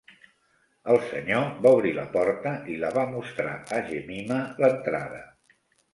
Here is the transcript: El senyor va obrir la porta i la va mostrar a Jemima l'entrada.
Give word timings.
El 0.93 0.97
senyor 1.09 1.43
va 1.65 1.73
obrir 1.77 1.91
la 1.99 2.07
porta 2.17 2.55
i 2.73 2.77
la 2.85 2.91
va 2.97 3.03
mostrar 3.13 3.53
a 3.79 3.83
Jemima 3.91 4.43
l'entrada. 4.65 5.25